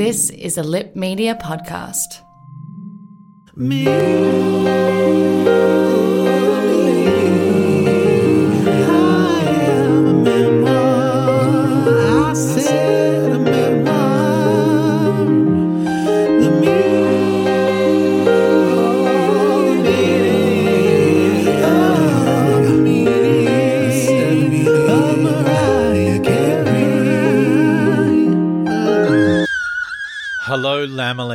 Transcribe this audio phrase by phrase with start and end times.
[0.00, 2.24] This is a Lip Media podcast.
[5.44, 5.99] Hello,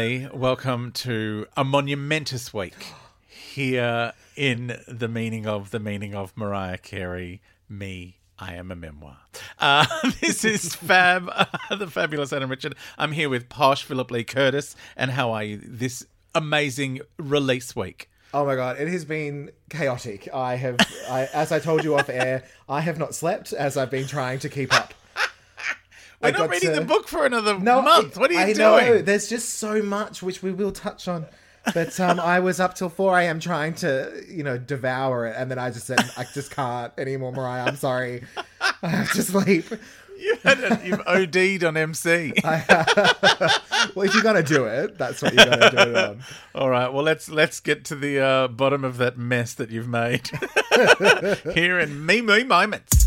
[0.05, 2.93] Welcome to a monumentous week
[3.27, 7.41] here in the meaning of the meaning of Mariah Carey.
[7.67, 9.17] Me, I am a memoir.
[9.57, 9.87] Uh,
[10.21, 11.31] this is Fab,
[11.79, 12.75] the fabulous Adam Richard.
[12.99, 14.75] I'm here with Posh Philip Lee Curtis.
[14.95, 18.07] And how are you this amazing release week?
[18.31, 20.29] Oh my god, it has been chaotic.
[20.31, 20.77] I have,
[21.09, 24.37] I, as I told you off air, I have not slept as I've been trying
[24.39, 24.93] to keep up.
[26.31, 28.17] We're I not reading to- the book for another No, month.
[28.17, 28.57] What are you I doing?
[28.57, 31.25] know there's just so much which we will touch on.
[31.73, 33.39] But um, I was up till four a.m.
[33.39, 37.31] trying to, you know, devour it, and then I just said, I just can't anymore,
[37.31, 37.63] Mariah.
[37.65, 38.23] I'm sorry,
[38.83, 39.65] I have to sleep.
[40.19, 42.33] You had a, you've OD'd on MC.
[43.95, 46.23] Well, if you're gonna do it, that's what you're gonna do it on.
[46.55, 46.91] All right.
[46.91, 50.29] Well, let's let's get to the uh, bottom of that mess that you've made
[51.53, 53.04] here in me me moments.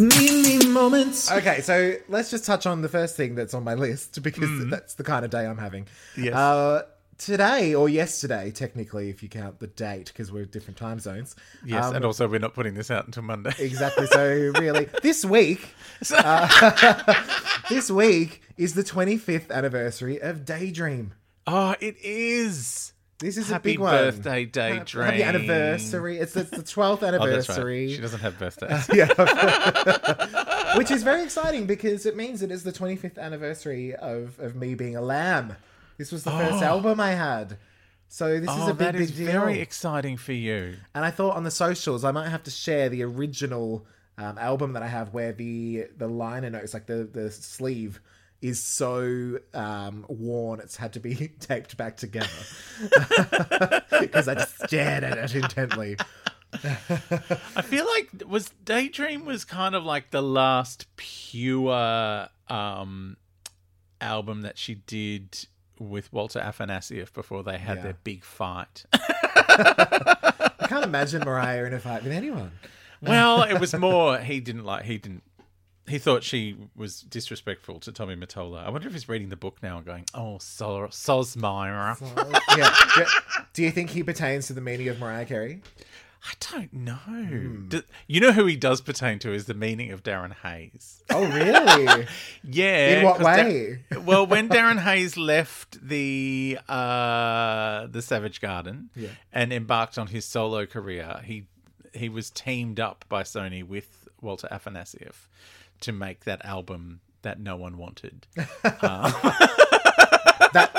[0.00, 1.30] Me, me moments.
[1.30, 4.94] Okay, so let's just touch on the first thing that's on my list because that's
[4.94, 5.86] the kind of day I'm having.
[6.16, 6.34] Yes.
[6.34, 6.82] Uh,
[7.18, 11.36] today or yesterday, technically, if you count the date, because we're different time zones.
[11.64, 13.52] Yes, Um, and also we're not putting this out until Monday.
[13.58, 14.06] Exactly.
[14.06, 15.74] So really, this week,
[16.10, 17.14] uh,
[17.68, 21.14] this week is the 25th anniversary of Daydream.
[21.46, 22.93] Oh, it is.
[23.18, 23.92] This is Happy a big one.
[23.92, 25.06] birthday, Daydream.
[25.06, 26.18] Happy anniversary.
[26.18, 27.86] It's the, it's the 12th Oh, anniversary.
[27.86, 27.94] right.
[27.94, 28.88] She doesn't have birthdays.
[28.92, 29.08] yeah.
[30.76, 34.74] Which is very exciting because it means it is the 25th anniversary of, of me
[34.74, 35.56] being a lamb.
[35.96, 37.56] This was the first album I had.
[38.08, 39.40] So this is oh, a big, that is big deal.
[39.40, 40.74] very exciting for you.
[40.94, 43.86] and I thought on the socials I might have to share the original
[44.18, 48.00] um, album that I have where the the liner notes, like the, the sleeve,
[48.44, 52.28] is so um, worn it's had to be taped back together.
[54.00, 55.96] Because I just stared at it intently.
[56.52, 63.16] I feel like was Daydream was kind of like the last pure um,
[64.00, 65.46] album that she did
[65.78, 67.82] with Walter Afanasieff before they had Yeah.
[67.84, 68.84] their big fight.
[68.92, 72.52] I can't imagine Mariah in a fight with anyone.
[73.00, 75.22] Well, it was more he didn't like he didn't
[75.86, 78.64] he thought she was disrespectful to Tommy Mottola.
[78.64, 82.00] I wonder if he's reading the book now and going, "Oh, Sol- Sosmira."
[82.58, 82.74] yeah.
[82.96, 83.04] Do,
[83.52, 85.60] do you think he pertains to the meaning of Mariah Carey?
[86.26, 86.94] I don't know.
[86.94, 87.68] Hmm.
[87.68, 91.02] Do- you know who he does pertain to is the meaning of Darren Hayes.
[91.10, 92.06] Oh, really?
[92.42, 92.98] Yeah.
[93.00, 93.84] In what 'cause Da- way?
[94.06, 99.08] well, when Darren Hayes left the uh, the Savage Garden Yeah.
[99.34, 101.44] and embarked on his solo career, he
[101.92, 105.28] he was teamed up by Sony with Walter Afanasieff
[105.84, 108.26] to make that album that no one wanted.
[108.34, 109.10] that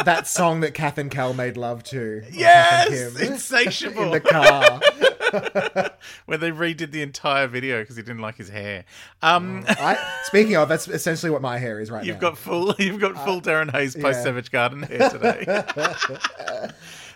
[0.05, 2.23] that song that Kath and Kel made love to.
[2.31, 4.03] yes, Kath and Kim, insatiable.
[4.03, 4.79] in the car.
[6.25, 8.85] where they redid the entire video because he didn't like his hair.
[9.21, 12.29] Um, I, speaking of, that's essentially what my hair is right You've now.
[12.29, 12.73] got full.
[12.79, 14.23] You've got full Darren Hayes post yeah.
[14.23, 15.45] Savage Garden hair today.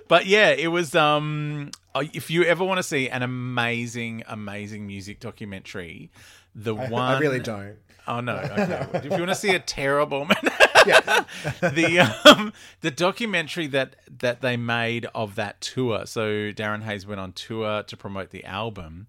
[0.07, 0.95] but yeah, it was.
[0.95, 6.11] Um, uh, if you ever want to see an amazing, amazing music documentary,
[6.55, 7.77] the one I really don't.
[8.07, 8.37] Oh no.
[8.37, 8.87] Okay.
[8.93, 10.27] if you want to see a terrible.
[10.85, 11.25] Yeah.
[11.59, 16.05] the um the documentary that that they made of that tour.
[16.05, 19.05] So Darren Hayes went on tour to promote the album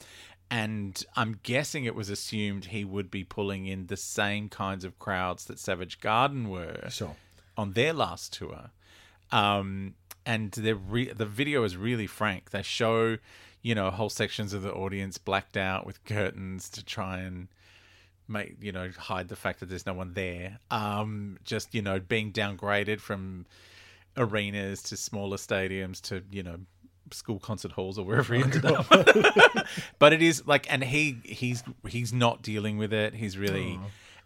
[0.50, 4.98] and I'm guessing it was assumed he would be pulling in the same kinds of
[4.98, 7.14] crowds that Savage Garden were Sure.
[7.56, 8.70] on their last tour.
[9.30, 9.94] Um,
[10.26, 12.50] and the re- the video is really frank.
[12.50, 13.18] They show,
[13.62, 17.48] you know, whole sections of the audience blacked out with curtains to try and
[18.28, 20.58] make you know hide the fact that there's no one there.
[20.70, 23.46] Um, just you know being downgraded from
[24.16, 26.56] arenas to smaller stadiums to you know
[27.12, 28.86] school concert halls or wherever he ended up.
[29.98, 33.14] but it is like, and he he's he's not dealing with it.
[33.14, 33.78] He's really,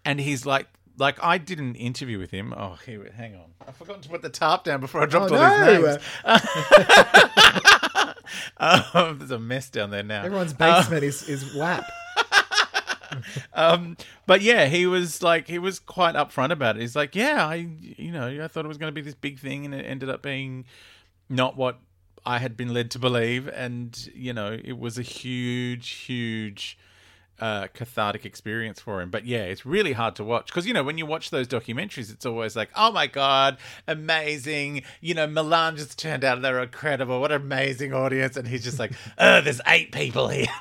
[0.05, 0.67] and he's like.
[0.97, 2.55] Like I did an interview with him.
[2.57, 3.47] Oh, here, hang on.
[3.67, 5.89] I forgot to put the tarp down before I dropped Oh, all these no.
[5.91, 7.81] names.
[8.57, 10.25] Um, there's a mess down there now.
[10.25, 11.85] Everyone's basement is, is WAP.
[13.53, 16.81] Um, but yeah, he was like, he was quite upfront about it.
[16.81, 19.39] He's like, yeah, I, you know, I thought it was going to be this big
[19.39, 20.65] thing, and it ended up being
[21.29, 21.79] not what
[22.27, 23.49] I had been led to believe.
[23.49, 26.79] And you know, it was a huge, huge
[27.41, 29.11] uh, cathartic experience for him.
[29.11, 32.13] But yeah, it's really hard to watch because you know when you watch those documentaries,
[32.13, 34.83] it's always like, oh my god, amazing!
[35.01, 37.21] You know, Milan just turned out they're incredible.
[37.21, 38.37] What an amazing audience!
[38.37, 40.47] And he's just like, oh, there's eight people here.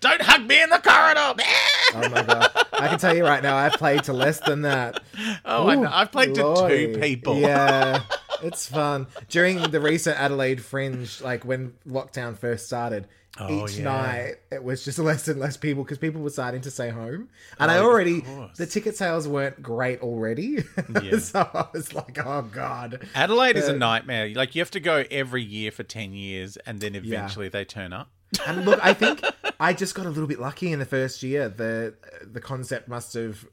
[0.00, 1.42] Don't hug me in the corridor.
[1.96, 2.50] Oh my god!
[2.72, 5.00] I can tell you right now, I've played to less than that.
[5.44, 5.88] Oh, I know.
[5.88, 7.38] I've played to two people.
[7.38, 8.02] Yeah,
[8.42, 9.06] it's fun.
[9.28, 13.06] During the recent Adelaide Fringe, like when lockdown first started,
[13.38, 13.84] Oh, each yeah.
[13.84, 17.28] night it was just less and less people because people were starting to stay home,
[17.58, 18.24] and I Oh, of already
[18.56, 20.58] the ticket sales weren't great already,
[21.02, 21.18] Yeah.
[21.18, 23.06] so I was like, oh god.
[23.14, 24.28] Adelaide is a nightmare.
[24.34, 27.92] Like you have to go every year for ten years, and then eventually they turn
[27.92, 28.08] up.
[28.46, 29.22] And look, I think
[29.60, 31.48] I just got a little bit lucky in the first year.
[31.48, 33.46] The the concept must have,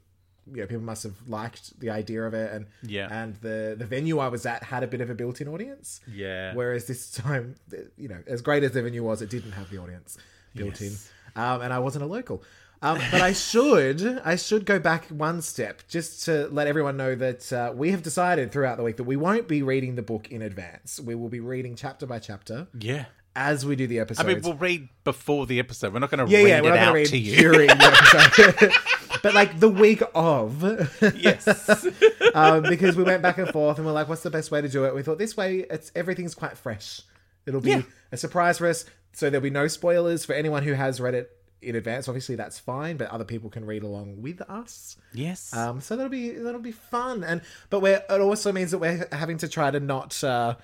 [0.50, 3.08] you know, people must have liked the idea of it, and Yeah.
[3.10, 6.00] and the the venue I was at had a bit of a built-in audience.
[6.12, 6.54] Yeah.
[6.54, 7.54] Whereas this time,
[7.96, 10.18] you know, as great as the venue was, it didn't have the audience
[10.54, 11.10] built Yes.
[11.36, 12.42] in, um, and I wasn't a local.
[12.84, 17.14] Um, but I should, I should go back one step just to let everyone know
[17.14, 20.32] that uh, we have decided throughout the week that we won't be reading the book
[20.32, 20.98] in advance.
[20.98, 23.04] We will be reading chapter by chapter Yeah.
[23.36, 24.24] as we do the episode.
[24.26, 25.92] I mean, we'll read before the episode.
[25.92, 27.36] We're not going to yeah, read yeah, it out read to you.
[27.36, 27.74] during the
[28.58, 28.72] episode.
[29.22, 30.62] but like the week of,
[31.16, 31.46] yes.
[32.34, 34.68] um, because we went back and forth and we're like, what's the best way to
[34.68, 34.94] do it?
[34.94, 37.00] We thought this way, it's everything's quite fresh.
[37.46, 37.82] It'll be Yeah.
[38.12, 41.30] a surprise for us, so there'll be no spoilers for anyone who has read it
[41.60, 42.08] in advance.
[42.08, 44.96] Obviously, that's fine, but other people can read along with us.
[45.12, 45.54] yes.
[45.54, 47.22] Um, so that'll be that'll be fun.
[47.24, 47.40] And
[47.70, 50.56] but we're it also means that we're having to try to not uh,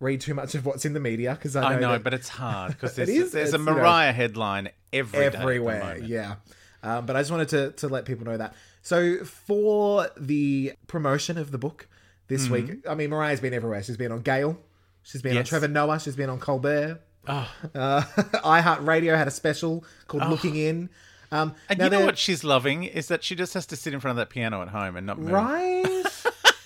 [0.00, 2.14] read too much of what's in the media because I know, I know, that but
[2.14, 5.26] it's hard because It there's, is, there's a it's, you know, Mariah headline every day
[5.26, 5.98] at the everywhere.
[5.98, 6.36] Yeah.
[6.82, 8.54] Um, but I just wanted to, to let people know that.
[8.82, 11.86] So for the promotion of the book
[12.28, 13.82] this week, I mean, Mariah's been everywhere.
[13.82, 14.58] She's been on Gayle.
[15.02, 15.48] She's been on Mm-hmm.
[15.48, 16.00] Trevor Noah.
[16.00, 17.00] She's been on Colbert.
[17.28, 17.50] Oh.
[17.74, 18.00] Uh,
[18.44, 20.88] iHeartRadio had a special called Looking In.
[21.32, 23.92] Um, And you know they're- what she's loving is that she just has to sit
[23.94, 25.30] in front of that piano at home and not move.
[25.32, 26.04] Right?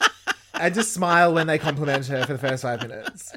[0.54, 3.32] and just smile when they compliment her for the first five minutes.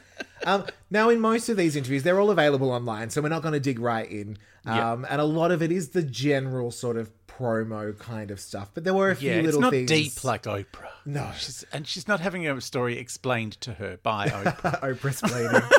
[0.48, 3.54] Um, now, in most of these interviews, they're all available online, so we're not going
[3.54, 4.38] to dig right in.
[4.66, 4.94] Yeah.
[4.94, 8.72] Um, And a lot of it is the general sort of promo kind of stuff.
[8.74, 9.90] But there were a few Yeah, it's little not things.
[9.90, 10.88] deep like Oprah.
[11.06, 11.32] No.
[11.38, 14.80] she's, and she's not having a story explained to her by Oprah.
[14.82, 15.62] Oprah's planning.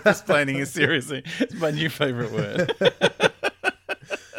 [0.00, 2.72] Oprah's planning is seriously it's my new favorite word.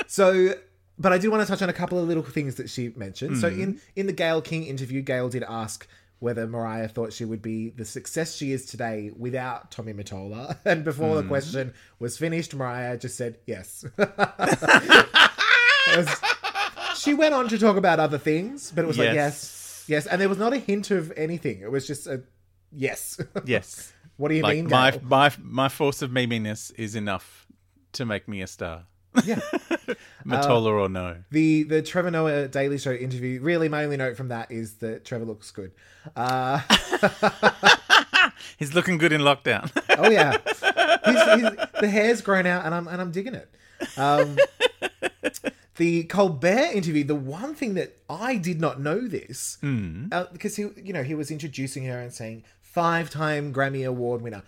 [0.07, 0.53] so,
[0.99, 3.37] but I do want to touch on a couple of little things that she mentioned.
[3.37, 3.61] So, Mm-hmm.
[3.61, 5.87] in in the Gayle King interview, Gayle did ask
[6.19, 10.57] whether Mariah thought she would be the success she is today without Tommy Mottola.
[10.65, 11.21] And before Mm.
[11.21, 13.85] the question was finished, Mariah just said yes.
[15.95, 16.21] Was-
[16.97, 20.05] she went on to talk about other things, but it was like yes, Yes.
[20.05, 21.61] yes, and there was not a hint of anything.
[21.61, 22.23] It was just a
[22.71, 23.19] yes.
[23.45, 23.93] Yes.
[24.17, 27.47] what do you Like mean, my my my force of meminess is enough
[27.93, 28.85] to make me a star.
[29.25, 29.39] Yeah.
[30.25, 31.17] Mottola or no.
[31.31, 33.39] The the Trevor Noah Daily Show interview.
[33.41, 35.71] Really, my only note from that is that Trevor looks good.
[36.15, 36.59] Uh,
[38.57, 39.71] He's looking good in lockdown.
[39.97, 40.37] oh yeah,
[41.05, 43.49] He's- he's- the hair's grown out, and I'm and I'm digging it.
[43.97, 44.37] Um,
[45.77, 47.03] the Colbert interview.
[47.03, 51.13] The one thing that I did not know this uh, because he you know he
[51.15, 54.43] was introducing her and saying five time Grammy Award winner.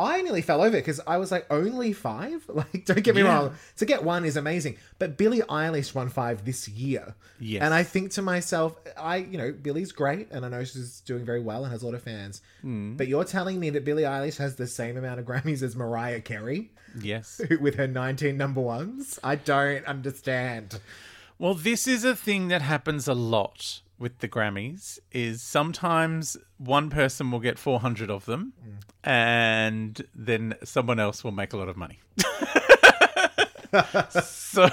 [0.00, 2.44] I nearly fell over because I was like, only five?
[2.60, 3.28] Like, don't get me Yeah.
[3.34, 3.54] wrong.
[3.76, 4.76] To get one is amazing.
[4.98, 7.14] But Billie Eilish won five this year.
[7.38, 7.62] Yes.
[7.62, 11.24] And I think to myself, I, you know, Billie's great and I know she's doing
[11.24, 12.42] very well and has a lot of fans.
[12.62, 12.96] Hmm.
[12.96, 16.20] But you're telling me that Billie Eilish has the same amount of Grammys as Mariah
[16.20, 17.40] Carey yes.
[17.60, 19.18] with her 19 number ones?
[19.24, 20.80] I don't understand.
[21.38, 26.90] Well, this is a thing that happens a lot with the Grammys is sometimes one
[26.90, 28.52] person will get 400 of them
[29.04, 32.00] and then someone else will make a lot of money.
[34.24, 34.68] so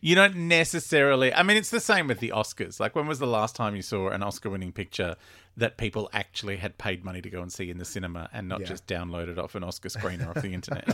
[0.00, 2.80] you don't necessarily I mean it's the same with the Oscars.
[2.80, 5.14] Like when was the last time you saw an Oscar winning picture
[5.56, 8.60] that people actually had paid money to go and see in the cinema and not
[8.60, 8.66] Yeah.
[8.66, 10.88] just downloaded off an Oscar screener off the internet?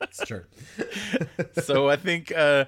[0.00, 0.44] It's true.
[1.62, 2.64] so I think uh,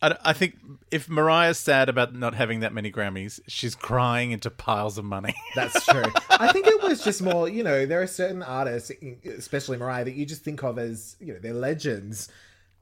[0.00, 0.56] I, I think
[0.90, 5.34] if Mariah's sad about not having that many Grammys, she's crying into piles of money.
[5.54, 6.04] That's true.
[6.30, 8.92] I think it was just more, you know, there are certain artists,
[9.26, 12.28] especially Mariah, that you just think of as, you know, they're legends.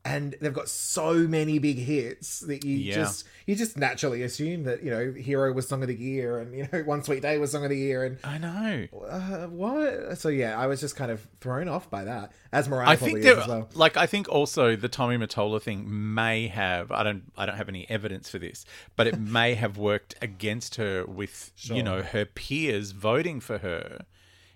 [0.08, 2.94] And they've got so many big hits that you Yeah.
[2.94, 6.54] just you just naturally assume that you know Hero was Song of the Year and
[6.56, 8.86] you know One Sweet Day was Song of the Year and I know.
[9.08, 10.16] uh, what?
[10.18, 13.22] So yeah, I was just kind of thrown off by that, as Mariah I think
[13.22, 13.68] there, as well.
[13.74, 15.84] like I think also the Tommy Mottola thing
[16.14, 19.76] may have I don't I don't have any evidence for this, but it may have
[19.76, 24.04] worked against her with you know her peers voting for her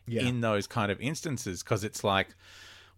[0.06, 0.22] Yeah.
[0.28, 2.28] in those kind of instances because it's like,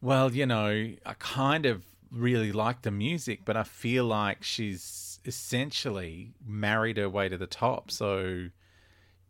[0.03, 0.69] well, you know,
[1.07, 7.09] I kind of really like the music, but I feel like she's essentially married her
[7.09, 7.91] way to the top.
[7.91, 8.49] So,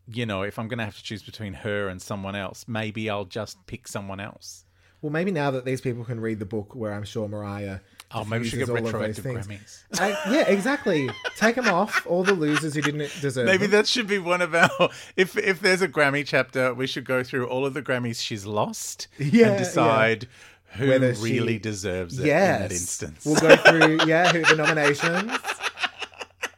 [0.09, 3.09] you know, if I'm going to have to choose between her and someone else, maybe
[3.09, 4.65] I'll just pick someone else.
[5.03, 7.81] Well, maybe now that these people can read the book, where I'm sure Mariah.
[8.15, 9.25] Oh, maybe we should get all of those retroactive.
[9.25, 9.83] Grammys.
[9.99, 11.11] Uh, yeah, exactly.
[11.37, 12.07] Take them off.
[12.07, 13.47] All the losers who didn't deserve.
[13.47, 13.73] Maybe them.
[13.73, 14.71] that should be one of our.
[15.17, 18.47] If if there's a Grammy chapter, we should go through all of the Grammys she's
[18.47, 20.29] lost Yeah, and decide
[20.75, 22.57] who Whether she- really deserves it yes.
[22.57, 23.25] in that instance.
[23.25, 24.07] We'll go through.
[24.07, 25.33] Yeah, who, the nominations.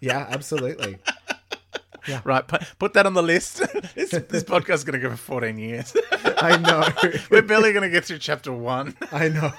[0.01, 0.99] Yeah, absolutely.
[2.07, 2.21] Yeah.
[2.25, 3.59] right, put, put that on the list.
[3.95, 5.97] this, this podcast is going to go for 14 years.
[6.13, 6.87] I know.
[7.31, 8.95] We're barely going to get through chapter one.
[9.13, 9.53] I know.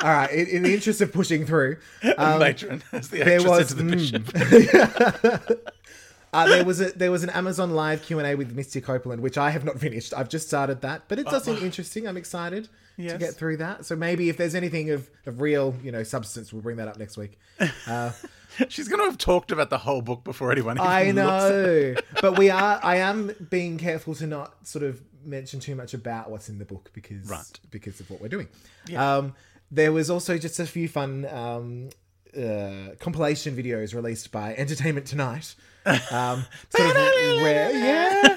[0.00, 0.30] All right.
[0.30, 1.76] In, in the interest of pushing through,
[2.16, 5.56] um, Matron, as the there was to the bishop.
[6.32, 9.20] uh, there was a there was an Amazon Live Q and A with Misty Copeland,
[9.20, 10.14] which I have not finished.
[10.16, 12.06] I've just started that, but it does seem interesting.
[12.06, 13.86] I'm excited to Oh, get through that.
[13.86, 16.98] So maybe if there's anything of, of real, you know, substance, we'll bring that up
[16.98, 17.38] next week.
[18.68, 20.78] She's going to have talked about the whole book before anyone.
[20.78, 21.94] I even looks at it.
[21.96, 22.80] know, but we are.
[22.82, 26.64] I am being careful to not sort of mention too much about what's in the
[26.64, 27.60] book because Right.
[27.70, 28.48] because of what we're doing.
[28.96, 29.34] Um,
[29.70, 31.90] there was also just a few fun um,
[32.36, 35.54] uh, compilation videos released by Entertainment Tonight.
[36.10, 38.36] Um, sort of rare, yeah.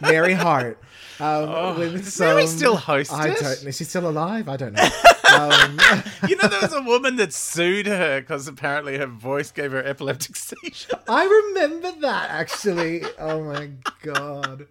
[0.12, 0.78] Mary Hart.
[1.18, 3.70] Um, with does Mary still host I don't know.
[3.70, 4.48] She's still alive.
[4.48, 4.88] I don't know.
[5.36, 5.78] um,
[6.28, 9.84] You know, there was a woman that sued her because apparently her voice gave her
[9.84, 10.98] epileptic seizure.
[11.08, 13.02] I remember that actually.
[13.18, 13.70] Oh my
[14.02, 14.66] god.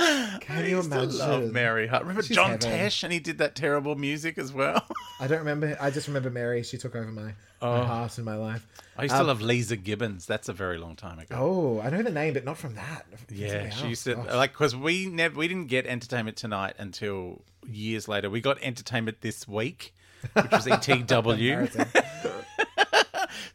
[0.40, 1.18] Can I you imagine?
[1.18, 2.02] love Mary Hart.
[2.02, 2.70] Remember She's John heaven.
[2.70, 4.84] Tesh and he did that terrible music as well.
[5.20, 5.76] I don't remember.
[5.80, 6.62] I just remember Mary.
[6.62, 8.66] She took over my, my heart and my life.
[8.96, 10.26] I used to love Leeza Gibbons.
[10.26, 11.34] That's a very long time ago.
[11.34, 13.06] Um, Oh, I know the name, but not from that.
[13.30, 14.34] Yeah, she used to Gosh.
[14.34, 18.28] like because we never we didn't get Entertainment Tonight until years later.
[18.30, 19.94] We got Entertainment This Week,
[20.34, 22.39] which was ETW.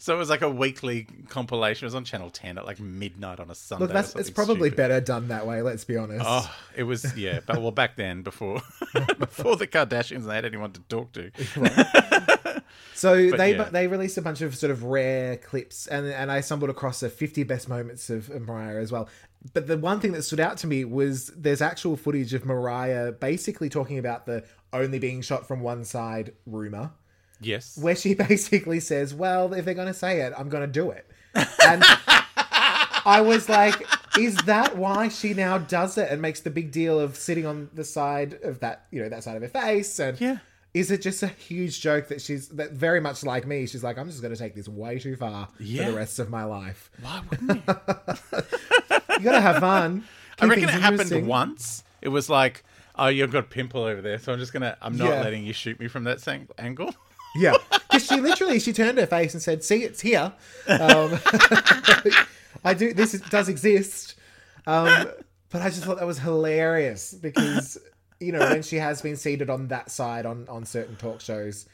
[0.06, 1.84] So it was like a weekly compilation.
[1.84, 3.86] It was on Channel Ten at like midnight on a Sunday.
[3.86, 4.78] Look, that's it's probably stupid.
[4.78, 5.64] better done that way.
[5.64, 6.24] Let's be honest.
[6.24, 8.62] Oh, it was yeah, but well back then before
[9.18, 11.32] before the Kardashians they had anyone to talk to.
[12.94, 13.64] so they yeah.
[13.64, 17.10] they released a bunch of sort of rare clips, and and I stumbled across the
[17.10, 19.10] 50 best moments of Mariah as well.
[19.54, 23.12] But the one thing that stood out to me was there's actual footage of Mariah
[23.12, 26.92] basically talking about the only being shot from one side rumor.
[27.42, 27.78] Yes.
[27.78, 30.92] where she basically says, "Well, if they're going to say it, I'm going to do
[30.92, 31.84] it." And
[32.38, 33.86] I was like,
[34.18, 37.70] "Is that why she now does it and makes the big deal of sitting on
[37.74, 40.38] the side of that, you know, that side of her face?" And Yeah.
[40.74, 43.66] is it just a huge joke that she's that very much like me?
[43.68, 45.86] She's like, "I'm just going to take this way too far Yeah.
[45.86, 47.76] for the rest of my life." Why wouldn't you?
[49.18, 50.04] You got to have fun.
[50.40, 51.86] I keep reckon it happened once.
[52.02, 52.66] It was like,
[52.98, 54.78] oh, you've got a pimple over there, so I'm just gonna.
[54.82, 55.22] I'm not Yeah.
[55.22, 56.94] letting you shoot me from that sang- angle.
[57.36, 60.34] Yeah, because she literally she turned her face and said, "See, it's here.
[60.68, 61.20] Um,
[62.64, 62.94] I do.
[62.94, 64.16] This is, does exist."
[64.68, 65.10] Um,
[65.50, 67.78] but I just thought that was hilarious because
[68.20, 71.68] you know when she has been seated on that side on on certain talk shows,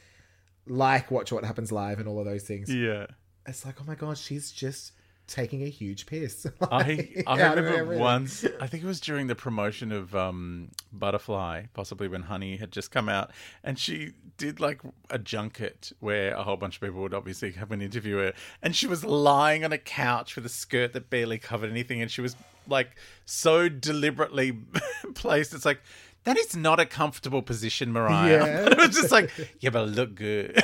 [0.66, 3.06] like Watch What Happens Live and all of those things, Yeah.
[3.46, 4.92] it's like, oh my god, she's just
[5.32, 6.46] taking a huge piss.
[6.60, 8.44] I I remember once.
[8.60, 12.90] I think it was during the promotion of um, Butterfly, possibly when Honey had just
[12.90, 13.30] come out,
[13.64, 17.72] and she did like a junket where a whole bunch of people would obviously come
[17.72, 21.38] and interview her, and she was lying on a couch with a skirt that barely
[21.38, 22.36] covered anything, and she was
[22.68, 22.90] like
[23.24, 24.52] so deliberately
[25.14, 25.54] placed.
[25.54, 25.80] It's like.
[26.24, 28.30] That is not a comfortable position, Mariah.
[28.30, 28.66] Yeah.
[28.70, 30.56] it was just like, yeah, but I look good.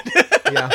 [0.53, 0.71] yeah.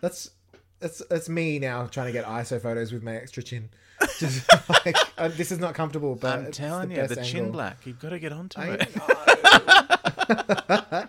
[0.00, 0.30] That's
[0.80, 3.68] that's that's me now trying to get ISO photos with my extra chin.
[4.18, 7.36] Just like uh, this is not comfortable, but I'm it's telling the you, the chin
[7.38, 7.52] angle.
[7.52, 7.84] black.
[7.84, 8.96] You've got to get onto I it.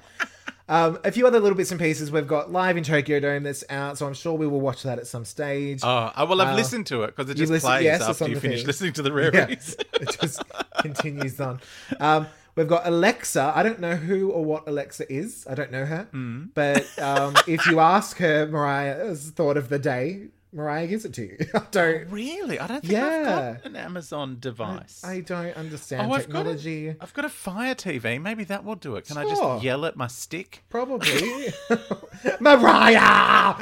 [0.69, 2.11] um, a few other little bits and pieces.
[2.11, 4.97] We've got live in Tokyo Dome that's out, so I'm sure we will watch that
[4.97, 5.81] at some stage.
[5.83, 8.39] Oh, I will have listened to it because it just listen- plays yes, after you
[8.39, 8.67] finish thing.
[8.67, 9.75] listening to the yeah, rarities.
[9.93, 10.41] it just
[10.79, 11.59] continues on.
[11.99, 12.25] Um,
[12.59, 13.53] we've got Alexa.
[13.55, 15.47] I don't know who or what Alexa is.
[15.49, 16.49] I don't know her, Mm.
[16.53, 20.27] but um, if you ask her, Mariah's thought of the day.
[20.51, 21.37] Mariah gives it to you.
[21.53, 22.09] I don't.
[22.09, 22.59] really?
[22.59, 23.53] I don't think Yeah.
[23.55, 25.03] I've got an Amazon device.
[25.05, 26.87] I don't understand oh, I've got, technology.
[26.87, 28.19] a, I've got a Fire TV.
[28.19, 29.05] Maybe that will do it.
[29.05, 30.63] Can I just yell at my stick?
[30.69, 31.53] Probably.
[32.39, 33.53] Mariah!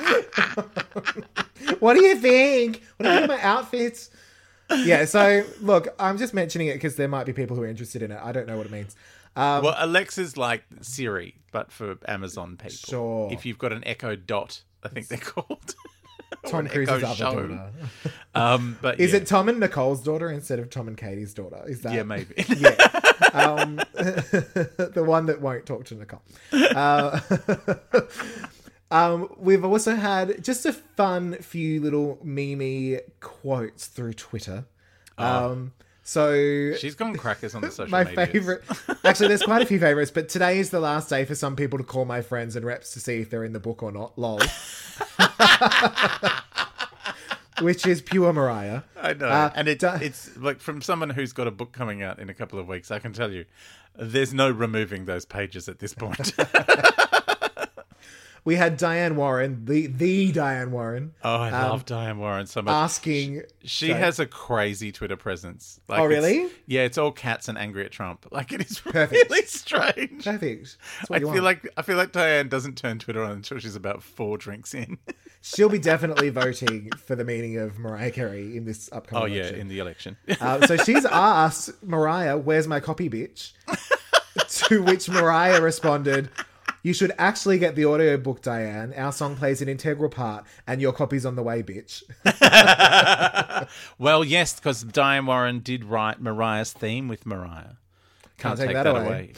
[1.80, 2.82] what do you think?
[2.98, 4.10] What do you think of my outfits?
[4.70, 8.02] Yeah, so look, I'm just mentioning it because there might be people who are interested
[8.02, 8.20] in it.
[8.22, 8.96] I don't know what it means.
[9.36, 12.72] Um, well, Alexa's like Siri, but for Amazon people.
[12.72, 13.30] Sure.
[13.32, 15.76] If you've got an Echo Dot, I think they're called.
[16.46, 17.34] Tom Cruise's other Show.
[17.48, 17.72] daughter.
[18.36, 19.20] Um, but Is yeah.
[19.20, 21.64] it Tom and Nicole's daughter instead of Tom and Katie's daughter?
[21.66, 22.36] Is that Yeah, maybe.
[22.58, 22.70] Yeah.
[23.34, 26.22] um, the one that won't talk to Nicole.
[26.54, 27.20] Uh,
[28.92, 34.66] um, we've also had just a fun few little meme quotes through Twitter.
[35.18, 38.30] Um, so She's gone crackers on the social my medias.
[38.32, 38.64] favorite.
[39.04, 41.78] Actually, there's quite a few favorites, but today is the last day for some people
[41.80, 44.18] to call my friends and reps to see if they're in the book or not.
[44.18, 44.40] Lol.
[47.62, 48.84] Which is pure Mariah.
[49.02, 52.04] I know, Uh, and it, da- it's like from someone who's got a book coming
[52.04, 52.92] out in a couple of weeks.
[52.92, 53.46] I can tell you,
[53.96, 56.34] there's no removing those pages at this point.
[58.48, 62.72] We had Diane Warren, the the Diane Warren, oh, I love Diane Warren so much.
[62.72, 63.42] asking.
[63.66, 64.00] She Sorry.
[64.00, 65.82] has a crazy Twitter presence.
[65.90, 66.50] Like Oh, it's- really?
[66.66, 68.26] Yeah, it's all cats and angry at Trump.
[68.32, 69.30] Like it is Perfect.
[69.30, 70.24] really strange.
[70.24, 70.78] Perfect.
[71.12, 71.44] I feel want.
[71.44, 74.98] like I feel like Diane doesn't turn Twitter on until she's about four drinks in.
[75.42, 79.24] she'll be definitely voting for the meaning of Mariah Carey in this upcoming.
[79.24, 79.60] oh yeah, election.
[79.60, 80.18] in the election.
[80.40, 83.52] Uh, so she's asked Mariah, "Where's my copy, bitch?"
[84.68, 86.30] to which Mariah responded,
[86.88, 88.94] "You should actually get the audiobook, Diane.
[88.96, 92.04] Our song plays an integral part, and your copy's on the way, bitch."
[93.98, 97.74] well, yes, because Diane Warren did write Mariah's theme with Mariah.
[98.38, 99.06] Can't, take take, that that, away.
[99.06, 99.34] away.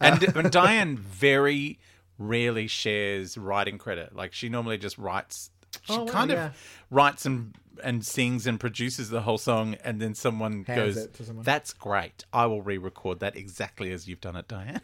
[0.00, 1.78] And, and Diane very
[2.18, 4.14] rarely shares writing credit.
[4.16, 5.50] Like she normally just writes.
[5.84, 6.46] She Oh, kind yeah.
[6.46, 6.56] of
[6.90, 11.44] writes and and sings and produces the whole song, and then someone Hands goes, someone.
[11.44, 12.24] "That's great.
[12.32, 14.80] I will re-record that exactly as you've done it, Diane."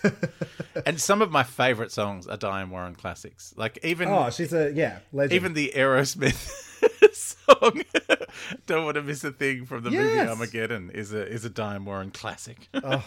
[0.86, 3.52] and some of my favorite songs are Diane Warren classics.
[3.56, 5.32] Like even Oh, she's a yeah legend.
[5.34, 6.48] even the Aerosmith
[7.12, 7.82] song
[8.66, 11.84] "Don't Want to Miss a Thing" from the movie Armageddon is a is a Diane
[11.84, 12.68] Warren classic.
[12.82, 13.04] Oh.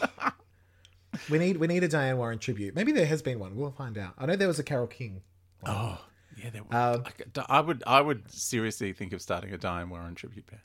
[1.30, 2.76] we need we need a Diane Warren tribute.
[2.76, 3.56] Maybe there has been one.
[3.56, 4.14] We'll find out.
[4.18, 5.22] I know there was a Carole King.
[5.66, 6.00] oh
[6.44, 6.64] yeah, there.
[6.72, 7.04] Um,
[7.48, 10.62] I would I would seriously think of starting a Diane Warren tribute band.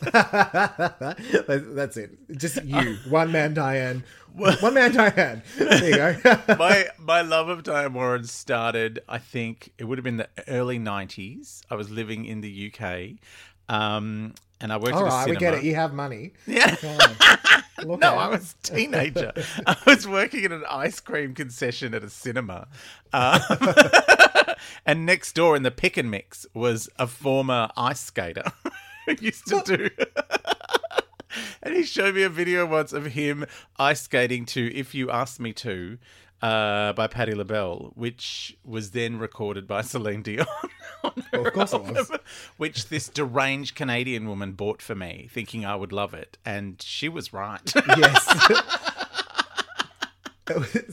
[0.00, 2.18] That's it.
[2.36, 4.04] Just you, one man Diane,
[4.34, 5.42] one man Diane.
[5.56, 6.38] There you go.
[6.58, 10.78] my my love of Diane Warren started, I think it would have been the early
[10.78, 11.62] '90s.
[11.70, 13.18] I was living in the UK,
[13.68, 15.62] um, and I worked All right, we get it.
[15.64, 16.32] You have money.
[16.46, 16.76] Yeah.
[17.84, 17.96] No.
[18.14, 19.32] I was a teenager.
[19.66, 22.68] I was working in an ice cream concession at a cinema.
[23.12, 23.40] Um,
[24.86, 28.44] and next door in the pick and mix was a former ice skater
[29.06, 29.90] who used to do.
[31.62, 33.46] and he showed me a video once of him
[33.78, 35.98] ice skating to If You Asked Me To
[36.42, 40.46] uh, by Patti LaBelle, which was then recorded by Celine Dion.
[41.02, 42.10] on her Of course it was.
[42.58, 46.36] Which this deranged Canadian woman bought for me, thinking I would love it.
[46.44, 47.72] And she was right.
[47.96, 48.80] Yes.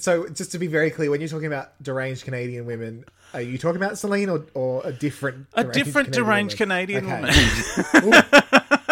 [0.01, 3.57] So, just to be very clear, when you're talking about deranged Canadian women, are you
[3.57, 7.15] talking about Celine or, or a different A different deranged Canadian Okay.
[7.15, 7.29] woman.
[8.03, 8.21] Ooh.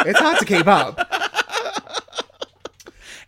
[0.10, 1.06] it's hard to keep up.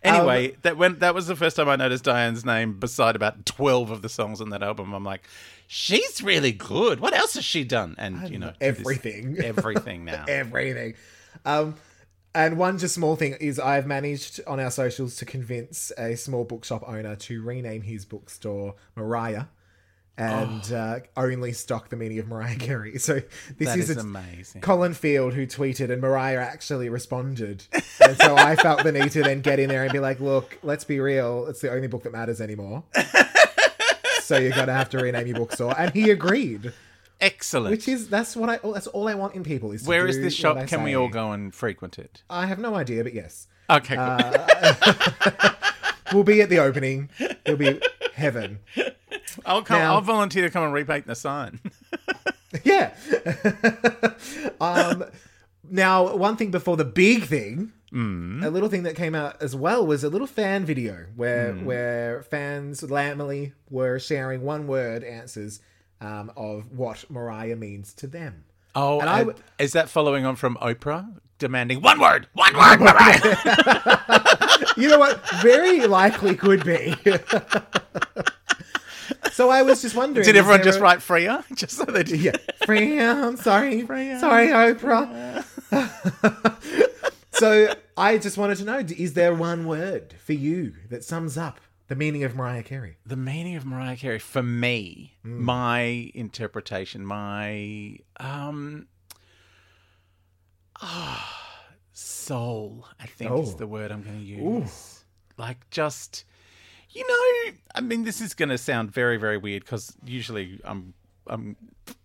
[0.04, 3.92] Anyway, that when that was the first time I noticed Diane's name beside about twelve
[3.92, 4.92] of the songs on that album.
[4.94, 5.28] I'm like,
[5.68, 6.98] she's really good.
[6.98, 7.94] What else has she done?
[7.98, 9.38] And you know, everything.
[9.44, 10.24] everything now.
[10.26, 10.94] Everything.
[11.44, 11.76] Um,
[12.34, 16.44] and one just small thing is I've managed on our socials to convince a small
[16.44, 19.44] bookshop owner to rename his bookstore Mariah
[20.18, 22.92] and uh, only stock the meaning of Mariah Carey.
[22.98, 23.14] So
[23.58, 24.60] this That is, is a- amazing.
[24.60, 27.64] Colin Field who tweeted and Mariah actually responded.
[28.00, 30.58] And so I felt the need to then get in there and be like, look,
[30.62, 31.46] let's be real.
[31.46, 32.84] It's the only book that matters anymore.
[34.20, 35.74] so you're going to have to rename your bookstore.
[35.78, 36.72] And he agreed,
[37.22, 37.70] Excellent.
[37.70, 40.34] which is, that's what I, that's all I want in people is Where is this
[40.34, 40.66] shop?
[40.66, 42.22] Can we all go and frequent it?
[42.28, 43.46] I have no idea, but yes.
[43.70, 44.04] Okay, cool.
[44.04, 45.50] Uh,
[46.12, 47.08] We'll be at the opening.
[47.46, 47.80] It'll be
[48.14, 48.58] heaven.
[49.46, 49.78] I'll come.
[49.78, 51.60] now- I'll volunteer to come and repaint the sign.
[52.64, 52.92] Yeah.
[54.60, 55.04] um,
[55.70, 58.42] now, one thing before the big thing, Mm.
[58.44, 62.22] a little thing that came out as well was a little fan video where where
[62.22, 65.60] fans Lambily were sharing one word answers
[66.02, 68.44] um, of what Mariah means to them.
[68.74, 69.26] Oh, And I
[69.58, 73.36] is that following on from Oprah demanding one word, one word, Mariah?
[74.76, 75.20] You know what?
[75.42, 76.94] Very likely could be.
[79.32, 80.24] so I was just wondering.
[80.24, 81.44] Did everyone just a- write Freya?
[81.54, 82.20] Just so they did.
[82.20, 83.10] Yeah, Freya.
[83.12, 84.18] I'm sorry, Freya.
[84.18, 85.44] Sorry, Oprah.
[87.32, 91.60] so I just wanted to know: is there one word for you that sums up
[91.92, 92.96] the meaning of Mariah Carey?
[93.04, 95.42] The meaning of Mariah Carey for me, Hmm.
[95.44, 98.86] my interpretation, my um
[100.80, 103.56] ah, soul, I think is Oh.
[103.56, 105.04] the word I'm going to use.
[105.36, 106.24] Like just
[106.90, 110.94] you know, I mean this is going to sound very very weird cuz usually I'm
[111.26, 111.56] I'm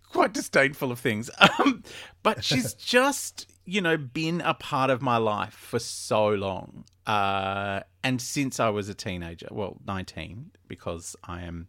[0.09, 1.29] quite disdainful of things.
[1.59, 1.83] Um
[2.23, 6.85] but she's just you know, been a part of my life for so long.
[7.05, 11.67] Uh, and since I was a teenager, well, 19, because I am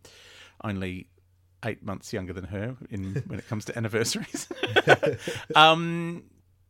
[0.62, 1.08] only
[1.64, 4.46] eight months younger than her in when it comes to anniversaries.
[5.56, 6.22] um,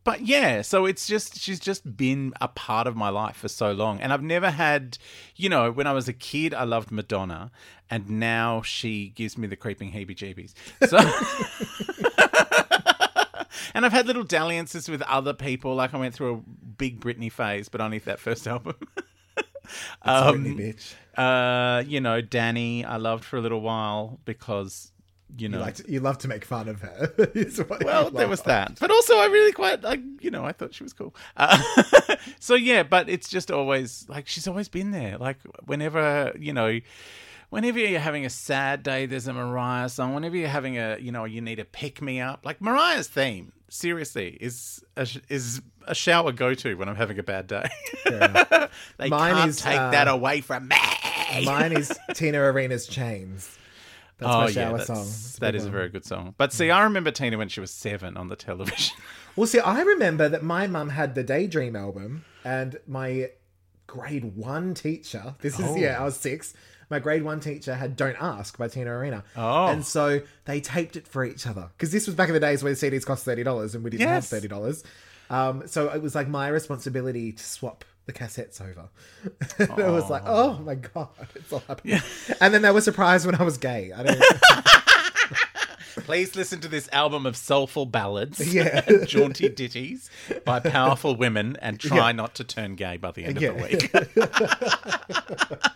[0.02, 3.72] but yeah, so it's just she's just been a part of my life for so
[3.72, 4.96] long, and I've never had,
[5.36, 7.50] you know, when I was a kid, I loved Madonna,
[7.90, 10.54] and now she gives me the creeping heebie-jeebies.
[10.88, 12.14] So.
[13.74, 15.74] And I've had little dalliances with other people.
[15.74, 18.76] Like I went through a big Britney phase, but only that first album.
[20.02, 20.94] um, Britney, bitch.
[21.16, 24.92] uh, you know, Dannii, I loved for a little while because,
[25.36, 27.12] you know, You, you love to make fun of her.
[27.82, 28.78] well, there was that.
[28.80, 31.14] But also, I really quite, like, you know, I thought she was cool.
[31.36, 31.62] Uh,
[32.40, 35.18] so, yeah, but it's just always, like, she's always been there.
[35.18, 36.80] Like, whenever, you know,
[37.50, 40.14] whenever you're having a sad day, there's a Mariah song.
[40.14, 42.44] Whenever you're having a, you know, you need a pick me up.
[42.44, 47.22] Like, Mariah's theme, seriously, is a, is a shower go to when I'm having a
[47.22, 47.68] bad day.
[48.04, 50.76] they Mine can't is, take uh, that away from me.
[51.44, 53.56] Mine is Tina Arena's Chains.
[54.18, 55.02] That's my shower song.
[55.02, 56.34] It's that is a very good song.
[56.36, 58.96] But see, I remember Tina when she was seven on the television.
[59.36, 63.30] Well, see, I remember that my mum had the Daydream album, and my
[63.86, 65.76] grade one teacher, this is, Oh.
[65.76, 66.54] yeah, I was six.
[66.90, 69.22] My grade one teacher had Don't Ask by Tina Arena.
[69.36, 69.66] Oh.
[69.66, 71.68] And so they taped it for each other.
[71.76, 74.08] Because this was back in the days where the CDs cost $30 and we didn't
[74.08, 74.30] Yes.
[74.30, 74.82] have $30.
[75.30, 78.88] Um, so it was like my responsibility to swap the cassettes over.
[79.58, 82.00] and it was like, oh my God, it's all happening.
[82.40, 83.92] And then they were surprised when I was gay.
[83.94, 84.22] I don't
[86.04, 88.80] Please listen to this album of soulful ballads, Yeah.
[89.04, 90.08] jaunty ditties
[90.46, 92.12] by powerful women, and try Yeah.
[92.12, 93.52] not to turn gay by the end of the
[95.60, 95.68] week.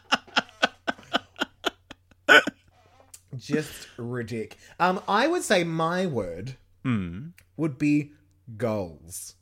[3.36, 4.62] just ridiculous.
[4.80, 7.28] Um, I would say my word Hmm.
[7.56, 8.10] would be
[8.56, 9.34] goals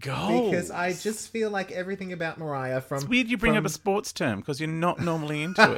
[0.00, 0.50] Goals.
[0.50, 3.68] because I just feel like everything about Mariah from It's weird you bring from- up
[3.68, 5.72] a sports term because you're not normally into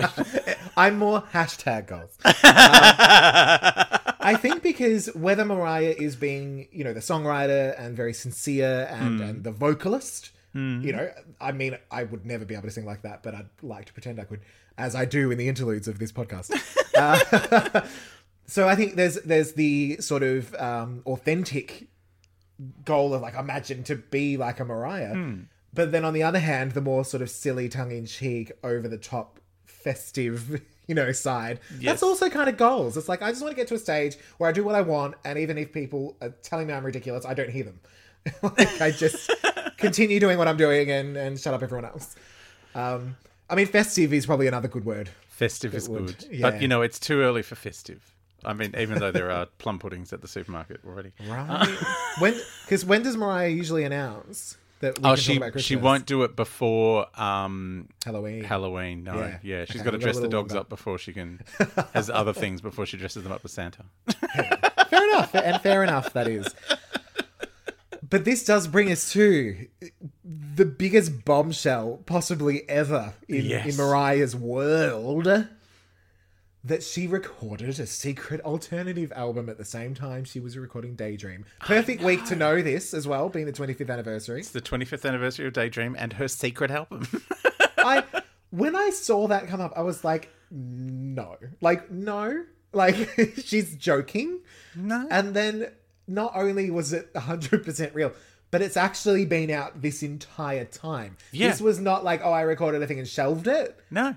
[0.47, 0.59] it.
[0.77, 2.17] I'm more hashtag goals.
[2.25, 2.33] Um,
[4.27, 9.21] I think because whether Mariah is being, you know, the songwriter and very sincere and,
[9.21, 13.03] and the vocalist, you know, I mean, I would never be able to sing like
[13.03, 14.41] that, but I'd like to pretend I could,
[14.79, 16.51] as I do in the interludes of this podcast.
[16.97, 17.81] Uh,
[18.47, 21.89] so I think there's there's the sort of um, authentic
[22.85, 25.17] goal of like imagine to be like a Mariah.
[25.73, 28.87] But then on the other hand, the more sort of silly, tongue in cheek, over
[28.87, 31.95] the top, festive, you know, side, Yes.
[31.95, 32.97] that's also kind of goals.
[32.97, 34.83] It's like I just want to get to a stage where I do what I
[34.83, 37.81] want, and even if people are telling me I'm ridiculous, I don't hear them.
[38.43, 39.33] like I just
[39.79, 42.15] continue doing what I'm doing and and shut up everyone else.
[42.77, 43.17] Um,
[43.49, 45.11] I mean, festive is probably another good word.
[45.29, 46.27] Festive is would, good.
[46.31, 46.51] yeah.
[46.51, 48.15] But, you know, it's too early for festive.
[48.45, 51.13] I mean, even though there are plum puddings at the supermarket already.
[51.27, 51.67] Right?
[52.19, 54.57] when because when does Mariah usually announce
[55.03, 58.45] Oh, she she won't do it before um, Halloween.
[58.45, 59.05] Halloween.
[59.05, 59.39] No, Yeah.
[59.43, 61.41] yeah, she's Okay, got to got dress the dogs up before she can
[61.95, 63.85] has other things before she dresses them up as Santa.
[64.91, 66.55] fair enough, and fair enough that is.
[68.09, 69.67] But this does bring us to
[70.55, 73.67] the biggest bombshell possibly ever in, Yes.
[73.71, 75.49] in Mariah's world.
[76.67, 81.45] That she recorded a secret alternative album at the same time she was recording Daydream.
[81.61, 84.41] Perfect week to know this as well, being the 25th anniversary.
[84.41, 87.07] It's the 25th anniversary of Daydream and her secret album.
[87.77, 88.03] I
[88.51, 93.11] when I saw that come up, I was like, no, like no, like
[93.45, 94.41] she's joking.
[94.75, 95.07] no.
[95.11, 95.71] And then
[96.07, 98.13] not only was it 100% real,
[98.55, 101.17] but it's actually been out this entire time.
[101.33, 101.49] Yeah.
[101.49, 103.77] This was not like, oh, I recorded a thing and shelved it.
[103.91, 104.17] no.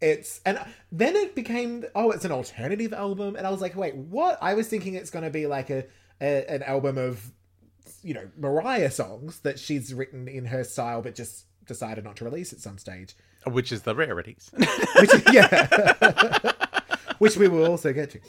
[0.00, 0.58] It's, and
[0.90, 3.36] then it became, oh, it's an alternative album.
[3.36, 4.38] And I was like, wait, what?
[4.40, 5.84] I was thinking it's going to be like a,
[6.22, 7.22] a an album of,
[8.02, 12.24] you know, Mariah songs that she's written in her style, but just decided not to
[12.24, 13.14] release at some stage.
[13.44, 14.50] Which is the rarities.
[14.98, 16.52] Which, yeah.
[17.18, 18.20] Which we will also get to.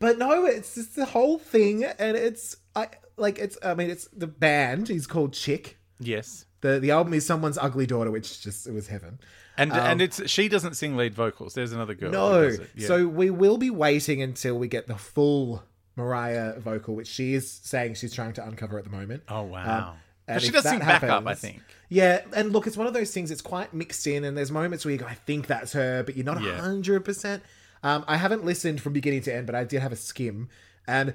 [0.00, 1.84] But no, it's just the whole thing.
[1.84, 5.78] And it's, I like, it's, I mean, it's the band is called Chick.
[6.00, 6.46] yes.
[6.60, 9.18] The, the album is Someone's Ugly Daughter, which just, it was heaven.
[9.58, 11.54] And and it's she doesn't sing lead vocals.
[11.54, 12.08] There's another girl.
[12.08, 12.56] Um, No.
[12.76, 12.86] Yeah.
[12.86, 15.64] So we will be waiting until we get the full
[15.96, 19.24] Mariah vocal, which she is saying she's trying to uncover at the moment.
[19.28, 19.90] Oh wow.
[19.90, 19.94] Um,
[20.28, 21.60] and she does sing back up, I think.
[21.88, 23.30] Yeah, and look, it's one of those things.
[23.30, 26.16] It's quite mixed in, and there's moments where you go, "I think that's her," but
[26.16, 26.58] you're not Yeah.
[26.60, 27.42] hundred percent.
[27.82, 30.48] Um, I haven't listened from beginning to end, but I did have a skim.
[30.86, 31.12] And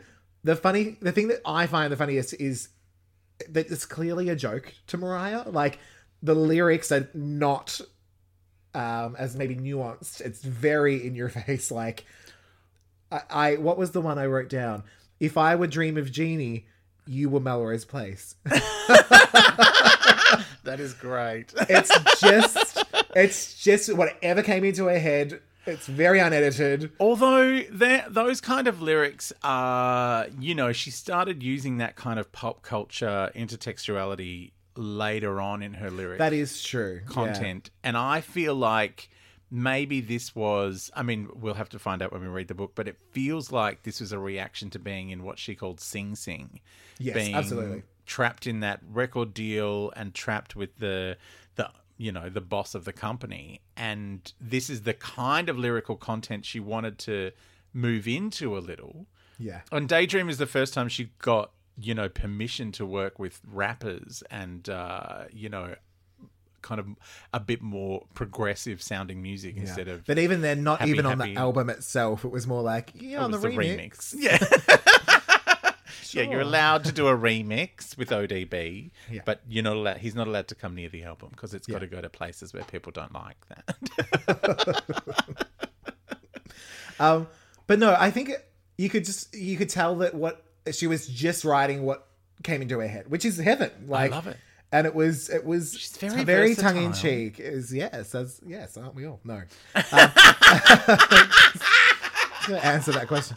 [0.47, 2.69] the funny, the thing that I find the funniest is
[3.49, 5.49] that it's clearly a joke to Mariah.
[5.49, 5.79] Like
[6.23, 7.81] the lyrics are not
[8.73, 10.21] um, as maybe nuanced.
[10.21, 11.69] It's very in your face.
[11.69, 12.05] Like
[13.11, 14.83] I, I, what was the one I wrote down?
[15.19, 16.67] If I would dream of Jeannie,
[17.05, 18.35] You Were Melrose Place.
[20.67, 21.53] That is great.
[21.69, 22.83] It's just,
[23.15, 25.39] it's just whatever came into her head.
[25.67, 26.91] It's very unedited.
[26.99, 27.61] Although
[28.09, 33.31] those kind of lyrics are, you know, she started using that kind of pop culture
[33.35, 36.19] intertextuality later on in her lyrics.
[36.19, 37.01] That is true.
[37.03, 37.13] Yeah.
[37.13, 37.69] content.
[37.83, 39.09] And I feel like
[39.49, 42.73] maybe this was, I mean, we'll have to find out when we read the book,
[42.75, 46.15] but it feels like this was a reaction to being in what she called Sing
[46.15, 46.59] Sing.
[46.99, 47.83] Yes, being absolutely.
[48.05, 51.17] Trapped in that record deal and trapped with the,
[51.97, 53.61] you know, the boss of the company.
[53.75, 57.31] And this is the kind of lyrical content she wanted to
[57.73, 59.07] move into a little.
[59.39, 59.61] Yeah.
[59.71, 64.23] On Daydream is the first time she got, you know, permission to work with rappers
[64.31, 65.75] and, uh, you know,
[66.63, 66.87] kind of
[67.33, 69.61] a bit more progressive sounding music Yeah.
[69.61, 70.05] instead of.
[70.05, 72.25] But even then, not happy, even on happy- the album itself.
[72.25, 74.13] It was more like, yeah, it on the was remix.
[74.17, 74.37] Yeah.
[76.13, 79.21] Yeah, you're allowed to do a remix with ODB, Yeah.
[79.25, 79.97] but you're not allowed.
[79.97, 82.53] He's not allowed to come near the album because it's got to go to places
[82.53, 84.83] where people don't like that.
[86.99, 87.27] Um,
[87.67, 88.31] but no, I think
[88.77, 92.07] you could just you could tell that what she was just writing what
[92.43, 93.69] came into her head, which is heaven.
[93.87, 94.37] Like, love it.
[94.71, 97.39] And it was it was She's very very tongue in cheek.
[97.53, 99.19] Was yes, as yes, aren't we all?
[99.23, 99.41] No.
[102.49, 103.35] Um, answer that question.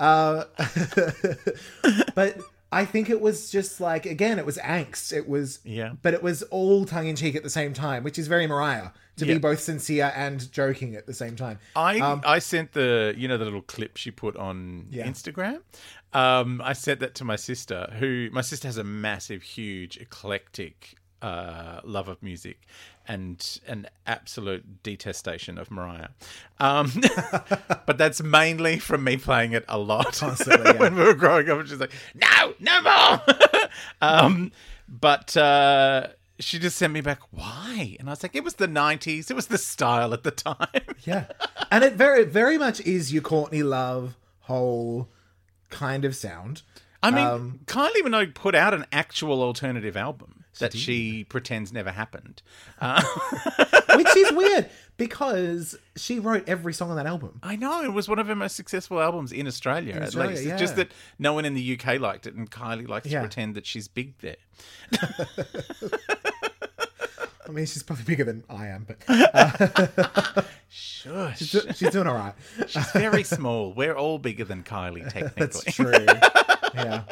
[0.00, 0.44] Uh,
[2.14, 2.38] but
[2.72, 5.12] I think it was just like again, it was angst.
[5.12, 5.92] It was Yeah.
[6.02, 8.90] but it was all tongue in cheek at the same time, which is very Mariah
[9.16, 9.34] to Yeah.
[9.34, 11.58] be both sincere and joking at the same time.
[11.76, 15.06] I I sent the you know the little clip she put on Yeah.
[15.06, 15.60] Instagram.
[16.12, 20.96] Um, I sent that to my sister, who my sister has a massive, huge, eclectic
[21.22, 22.60] uh, love of music
[23.06, 26.08] and an absolute detestation of Mariah.
[26.58, 26.92] Um,
[27.86, 30.78] but that's mainly from me playing it a lot Constantly, yeah.
[30.78, 31.58] when we were growing up.
[31.58, 33.20] And she's like, "No, no more."
[34.00, 34.52] um,
[34.88, 35.36] but.
[35.36, 37.98] Uh, she just sent me back, why?
[38.00, 39.30] And I was like, it was the 90s.
[39.30, 40.56] It was the style at the time.
[41.04, 41.26] Yeah,
[41.70, 45.10] and it very very much is your Courtney Love whole
[45.68, 46.62] kind of sound.
[47.02, 51.90] I mean, Um, Kylie Minogue put out an actual alternative album that she pretends never
[51.90, 52.42] happened.
[52.80, 53.02] Uh,
[53.96, 57.38] which is weird because she wrote every song on that album.
[57.42, 60.44] I know it was one of her most successful albums in Australia, at Australia, least.
[60.46, 60.52] yeah.
[60.54, 63.20] It's just that no one in the UK liked it, and Kylie likes Yeah.
[63.20, 64.36] to pretend that she's big there.
[67.48, 71.38] I mean, she's probably bigger than I am, but Shush.
[71.38, 72.34] she's doing all right.
[72.68, 73.72] She's very small.
[73.72, 75.32] We're all bigger than Kylie, technically.
[75.36, 75.92] That's true.
[76.74, 77.02] yeah.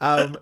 [0.00, 0.36] um,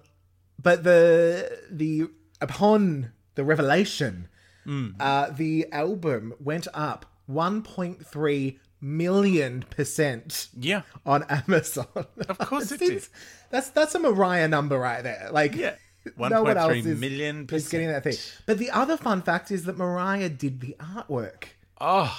[0.62, 2.08] but the the
[2.40, 4.28] upon the revelation,
[4.66, 4.94] Mm.
[5.00, 10.82] uh, the album went up 1.3 million percent Yeah.
[11.06, 11.86] on Amazon.
[12.28, 13.06] Of course it did.
[13.50, 15.28] That's that's a Mariah number right there.
[15.32, 15.74] Like Yeah.
[16.16, 18.14] no one 1.3 else is, million is getting that thing.
[18.46, 21.44] But the other fun fact is that Mariah did the artwork.
[21.80, 22.16] Oh,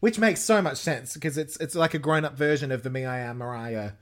[0.00, 2.90] Which makes so much sense because it's it's like a grown up version of the
[2.90, 3.92] Me I Am Mariah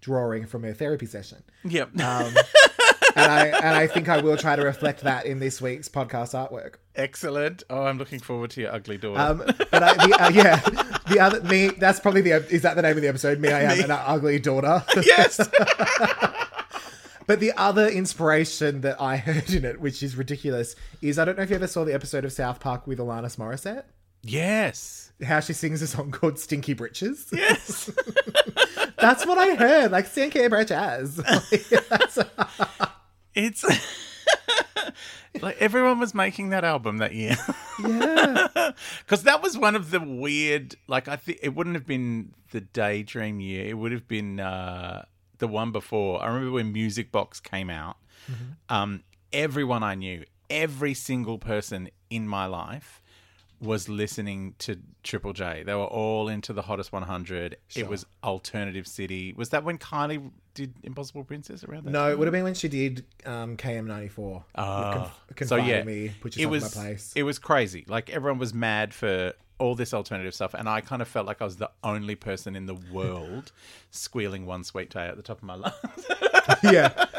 [0.00, 1.42] drawing from her therapy session.
[1.64, 1.90] yep.
[2.00, 2.34] Um,
[3.16, 6.34] and I and I think I will try to reflect that in this week's podcast
[6.34, 6.74] artwork.
[6.96, 7.62] Excellent.
[7.70, 9.20] Oh, I'm looking forward to your ugly daughter.
[9.20, 9.38] Um,
[9.70, 10.56] but I, the, uh, yeah,
[11.08, 13.38] the other me that's probably the is that the name of the episode?
[13.38, 13.84] Me I Am Me.
[13.84, 14.84] an ugly daughter.
[15.02, 15.40] yes.
[17.26, 21.36] But the other inspiration that I heard in it, which is ridiculous, is I don't
[21.36, 23.84] know if you ever saw the episode of South Park with Alanis Morissette.
[24.22, 25.12] yes.
[25.24, 27.26] How she sings a song called Stinky Britches.
[27.32, 27.88] Yes.
[28.98, 31.20] That's what I heard, like Stinky Britches.
[33.34, 33.64] It's
[35.40, 37.36] like everyone was making that album that year.
[37.82, 38.48] yeah.
[39.00, 42.60] Because that was one of the weird, like, I think it wouldn't have been the
[42.60, 43.66] Daydream year.
[43.66, 45.04] It would have been uh,
[45.38, 46.22] the one before.
[46.22, 47.96] I remember when Music Box came out.
[48.68, 53.02] Um, everyone I knew, every single person in my life
[53.60, 55.62] was listening to Triple J.
[55.64, 57.56] They were all into the Hottest 100.
[57.76, 59.34] It was Alternative City.
[59.36, 61.90] Was that when Kylie did Impossible Princess around that?
[61.90, 64.44] No, it would have been when she did um, KM94.
[64.54, 65.14] Ah.
[65.34, 67.12] Conf- so yeah, me, put it was in my place.
[67.14, 67.84] it was crazy.
[67.86, 71.40] Like everyone was mad for all this alternative stuff, and I kind of felt like
[71.40, 73.52] I was the only person in the world
[73.90, 75.74] squealing "One Sweet Day" at the top of my lungs.
[76.64, 77.06] yeah.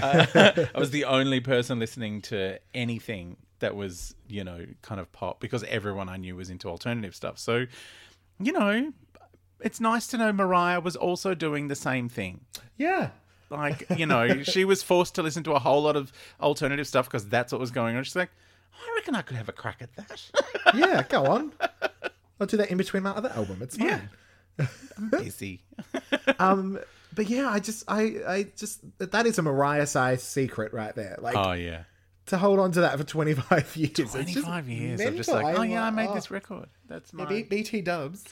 [0.00, 5.10] Uh, I was the only person listening to anything that was, you know, kind of
[5.12, 7.38] pop because everyone I knew was into alternative stuff.
[7.38, 7.66] So,
[8.38, 8.92] you know,
[9.60, 12.40] it's nice to know Mariah was also doing the same thing.
[12.76, 13.10] Yeah.
[13.50, 17.06] Like, you know, she was forced to listen to a whole lot of alternative stuff
[17.06, 18.04] because that's what was going on.
[18.04, 18.30] She's like,
[18.78, 20.22] I reckon I could have a crack at that.
[20.74, 21.52] Yeah, go on.
[22.40, 23.58] I'll do that in between my other album.
[23.62, 24.08] It's fine.
[24.58, 24.66] Yeah.
[24.98, 25.62] I'm busy.
[26.38, 26.78] Um,
[27.14, 31.16] but yeah, I just, I, I just that is a Mariah size secret right there.
[31.20, 31.84] Like Oh yeah.
[32.26, 33.92] to hold on to that for twenty five years.
[33.98, 36.66] it's just 25 years of just like, oh yeah, I made this record.
[36.88, 37.24] That's my.
[37.24, 38.24] B- BT Dubs.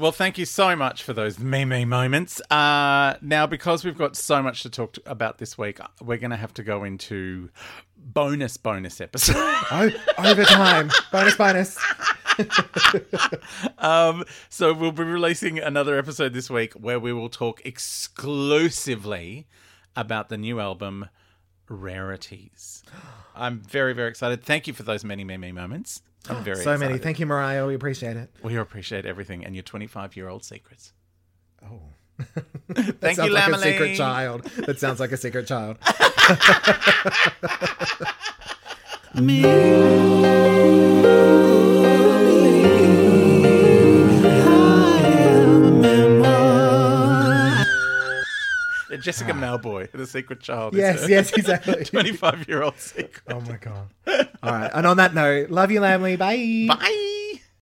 [0.00, 2.40] Well, thank you so much for those me me moments.
[2.50, 6.30] Uh, now, because we've got so much to talk to, about this week, we're going
[6.30, 7.50] to have to go into
[7.98, 9.36] bonus bonus episode.
[9.70, 11.78] Oh, overtime, bonus, bonus.
[13.78, 19.46] um, so we'll be releasing another episode this week where we will talk exclusively
[19.94, 21.10] about the new album
[21.68, 22.82] Rarities.
[23.36, 24.42] I'm very very excited.
[24.42, 26.00] Thank you for those many me me moments.
[26.28, 26.98] I'm very So many.
[26.98, 27.66] Thank you, Mariah.
[27.66, 28.30] We appreciate it.
[28.42, 30.92] We appreciate everything and your 25 year old secrets.
[31.64, 31.80] Oh.
[32.74, 33.62] Thank sounds you, like a Lambily.
[33.62, 34.44] secret child.
[34.66, 35.78] That sounds like a secret child.
[49.04, 49.34] Jessica ah.
[49.34, 50.74] Mauboy, the secret child.
[50.74, 51.84] Yes, yes, exactly.
[51.84, 53.22] 25 year old secret.
[53.28, 53.88] Oh my god.
[54.42, 54.70] All right.
[54.72, 56.16] And on that note, love you, Lambily.
[56.16, 56.66] Bye.
[56.74, 57.16] Bye.